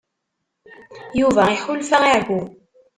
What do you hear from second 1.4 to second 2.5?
iḥulfa i ɛeyyu.